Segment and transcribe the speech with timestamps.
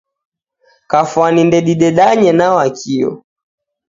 [0.91, 3.09] Kafwani ndedidedanye na Wakio